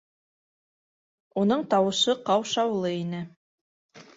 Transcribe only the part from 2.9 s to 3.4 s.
ине.